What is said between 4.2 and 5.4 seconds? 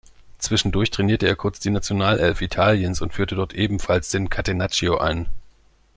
Catenaccio ein.